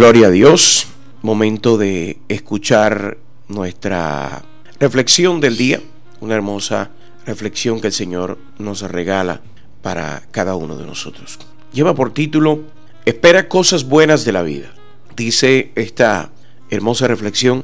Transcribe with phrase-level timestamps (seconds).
[0.00, 0.86] Gloria a Dios.
[1.20, 3.18] Momento de escuchar
[3.48, 4.46] nuestra
[4.78, 5.82] reflexión del día.
[6.20, 6.88] Una hermosa
[7.26, 9.42] reflexión que el Señor nos regala
[9.82, 11.38] para cada uno de nosotros.
[11.74, 12.62] Lleva por título
[13.04, 14.72] Espera cosas buenas de la vida.
[15.16, 16.30] Dice esta
[16.70, 17.62] hermosa reflexión,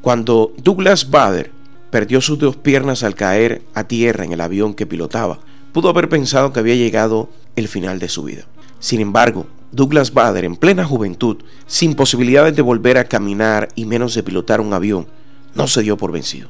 [0.00, 1.52] cuando Douglas Bader
[1.92, 5.38] perdió sus dos piernas al caer a tierra en el avión que pilotaba,
[5.72, 8.42] pudo haber pensado que había llegado el final de su vida.
[8.80, 14.14] Sin embargo, Douglas Bader, en plena juventud, sin posibilidades de volver a caminar y menos
[14.14, 15.06] de pilotar un avión,
[15.54, 16.48] no se dio por vencido.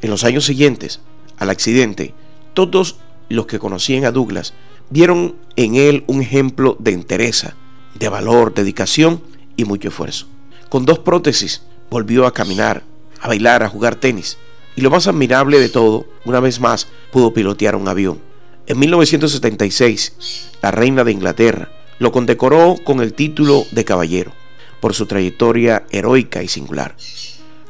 [0.00, 1.00] En los años siguientes
[1.38, 2.14] al accidente,
[2.54, 2.96] todos
[3.28, 4.54] los que conocían a Douglas
[4.90, 7.54] vieron en él un ejemplo de entereza,
[7.94, 9.22] de valor, dedicación
[9.56, 10.26] y mucho esfuerzo.
[10.68, 12.82] Con dos prótesis volvió a caminar,
[13.20, 14.38] a bailar, a jugar tenis.
[14.76, 18.20] Y lo más admirable de todo, una vez más, pudo pilotear un avión.
[18.66, 24.32] En 1976, la reina de Inglaterra lo condecoró con el título de caballero
[24.80, 26.94] por su trayectoria heroica y singular.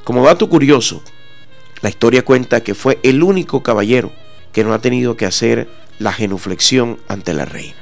[0.05, 1.03] Como dato curioso,
[1.81, 4.13] la historia cuenta que fue el único caballero
[4.53, 7.77] que no ha tenido que hacer la genuflexión ante la reina.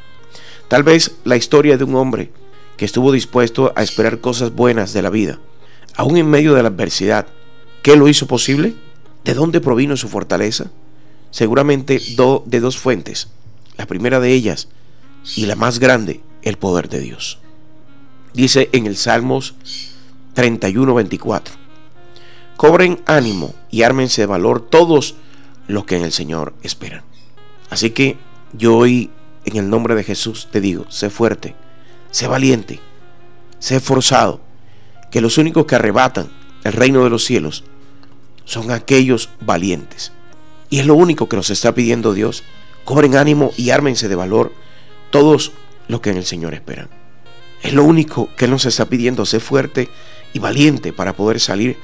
[0.69, 2.30] Tal vez la historia de un hombre
[2.77, 5.38] que estuvo dispuesto a esperar cosas buenas de la vida,
[5.94, 7.27] aún en medio de la adversidad.
[7.83, 8.75] ¿Qué lo hizo posible?
[9.25, 10.70] ¿De dónde provino su fortaleza?
[11.31, 12.00] Seguramente
[12.47, 13.28] de dos fuentes.
[13.77, 14.69] La primera de ellas,
[15.36, 17.39] y la más grande, el poder de Dios.
[18.33, 19.55] Dice en el Salmos
[20.34, 21.55] 31, 24.
[22.56, 25.17] Cobren ánimo y ármense de valor todos
[25.67, 27.03] los que en el Señor esperan.
[27.70, 28.19] Así que
[28.53, 29.11] yo hoy,
[29.45, 31.55] en el nombre de Jesús, te digo, sé fuerte,
[32.11, 32.81] sé valiente,
[33.59, 34.41] sé esforzado,
[35.11, 36.28] que los únicos que arrebatan
[36.65, 37.65] el reino de los cielos
[38.45, 40.12] son aquellos valientes.
[40.69, 42.43] Y es lo único que nos está pidiendo Dios.
[42.84, 44.53] Cobren ánimo y ármense de valor
[45.11, 45.53] todos
[45.89, 46.89] lo que en el Señor esperan.
[47.62, 49.89] Es lo único que nos está pidiendo, ser fuerte
[50.33, 51.77] y valiente para poder salir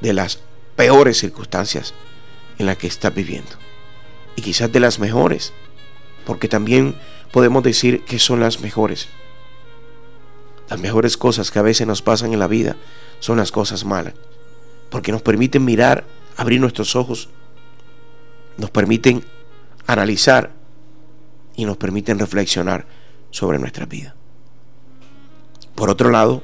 [0.00, 0.40] de las
[0.76, 1.94] peores circunstancias
[2.58, 3.50] en las que está viviendo.
[4.36, 5.52] Y quizás de las mejores,
[6.26, 6.96] porque también
[7.32, 9.08] podemos decir que son las mejores.
[10.68, 12.76] Las mejores cosas que a veces nos pasan en la vida
[13.20, 14.14] son las cosas malas,
[14.90, 16.04] porque nos permiten mirar,
[16.36, 17.28] abrir nuestros ojos,
[18.56, 19.24] nos permiten
[19.86, 20.52] analizar
[21.56, 22.86] y nos permiten reflexionar
[23.34, 24.14] sobre nuestra vida.
[25.74, 26.40] Por otro lado,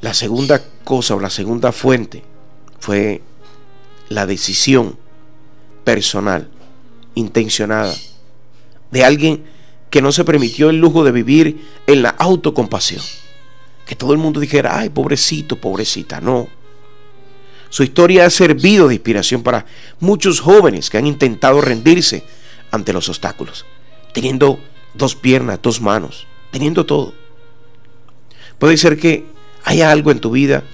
[0.00, 2.24] la segunda cosa o la segunda fuente
[2.80, 3.22] fue
[4.08, 4.98] la decisión
[5.84, 6.50] personal,
[7.14, 7.94] intencionada,
[8.90, 9.44] de alguien
[9.90, 13.04] que no se permitió el lujo de vivir en la autocompasión.
[13.86, 16.20] Que todo el mundo dijera, ay, pobrecito, pobrecita.
[16.20, 16.48] No.
[17.68, 19.66] Su historia ha servido de inspiración para
[20.00, 22.24] muchos jóvenes que han intentado rendirse
[22.72, 23.66] ante los obstáculos,
[24.12, 24.58] teniendo
[24.94, 27.14] dos piernas, dos manos, teniendo todo.
[28.58, 29.26] Puede ser que
[29.64, 30.64] haya algo en tu vida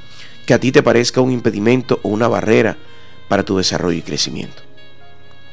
[0.47, 2.77] que a ti te parezca un impedimento o una barrera
[3.29, 4.63] para tu desarrollo y crecimiento.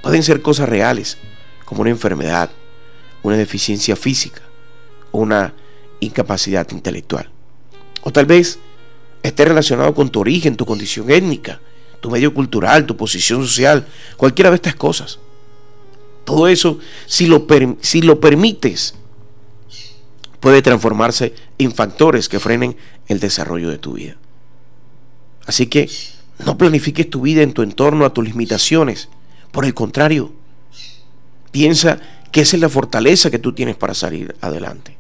[0.02, 1.18] Pueden ser cosas reales,
[1.66, 2.52] como una enfermedad,
[3.24, 4.42] una deficiencia física
[5.14, 5.54] una
[6.02, 7.30] incapacidad intelectual.
[8.02, 8.60] O tal vez
[9.22, 11.62] esté relacionado con tu origen, tu condición étnica,
[12.02, 13.88] tu medio cultural, tu posición social,
[14.18, 15.20] cualquiera de estas cosas.
[16.26, 17.46] Todo eso, si lo,
[17.82, 18.96] si lo permites,
[20.40, 22.76] puede transformarse en factores que frenen
[23.08, 24.18] el desarrollo de tu vida.
[25.46, 25.90] Así que
[26.46, 29.10] no planifiques tu vida en tu entorno a tus limitaciones.
[29.52, 30.34] Por el contrario,
[31.52, 32.00] piensa
[32.32, 34.98] que esa es la fortaleza que tú tienes para salir adelante.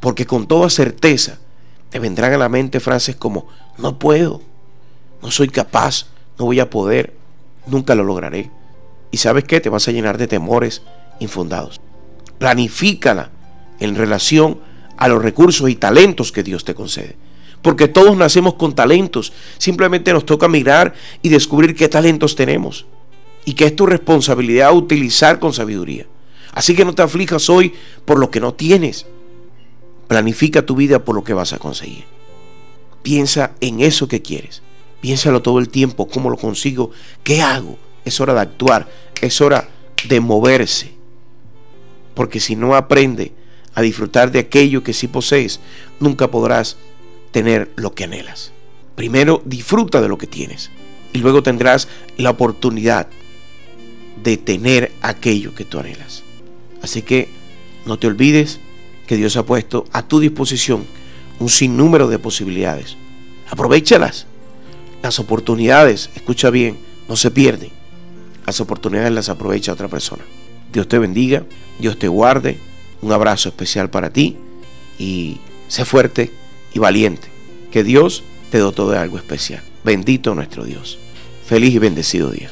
[0.00, 1.38] Porque con toda certeza
[1.90, 3.48] te vendrán a la mente frases como,
[3.78, 4.42] no puedo,
[5.22, 6.06] no soy capaz,
[6.38, 7.14] no voy a poder,
[7.66, 8.50] nunca lo lograré.
[9.10, 10.82] Y sabes qué, te vas a llenar de temores
[11.20, 11.80] infundados.
[12.38, 13.30] Planifícala
[13.80, 14.60] en relación
[14.96, 17.16] a los recursos y talentos que Dios te concede.
[17.62, 19.32] Porque todos nacemos con talentos.
[19.58, 22.86] Simplemente nos toca mirar y descubrir qué talentos tenemos.
[23.44, 26.06] Y que es tu responsabilidad utilizar con sabiduría.
[26.52, 27.72] Así que no te aflijas hoy
[28.04, 29.06] por lo que no tienes.
[30.06, 32.04] Planifica tu vida por lo que vas a conseguir.
[33.02, 34.62] Piensa en eso que quieres.
[35.00, 36.90] Piénsalo todo el tiempo, cómo lo consigo,
[37.22, 37.78] qué hago,
[38.08, 38.88] es hora de actuar,
[39.20, 39.68] es hora
[40.08, 40.92] de moverse.
[42.14, 43.32] Porque si no aprende
[43.74, 45.60] a disfrutar de aquello que sí posees,
[46.00, 46.76] nunca podrás
[47.30, 48.52] tener lo que anhelas.
[48.96, 50.70] Primero disfruta de lo que tienes
[51.12, 53.06] y luego tendrás la oportunidad
[54.22, 56.24] de tener aquello que tú anhelas.
[56.82, 57.28] Así que
[57.86, 58.58] no te olvides
[59.06, 60.84] que Dios ha puesto a tu disposición
[61.38, 62.96] un sinnúmero de posibilidades.
[63.48, 64.26] Aprovechalas.
[65.02, 66.76] Las oportunidades, escucha bien,
[67.08, 67.77] no se pierden
[68.48, 70.24] las oportunidades las aprovecha otra persona.
[70.72, 71.44] Dios te bendiga,
[71.78, 72.58] Dios te guarde,
[73.02, 74.38] un abrazo especial para ti
[74.98, 75.36] y
[75.68, 76.32] sé fuerte
[76.72, 77.28] y valiente,
[77.70, 79.62] que Dios te dotó de algo especial.
[79.84, 80.98] Bendito nuestro Dios.
[81.46, 82.50] Feliz y bendecido día.